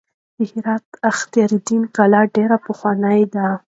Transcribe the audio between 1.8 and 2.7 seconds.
کلا ډېره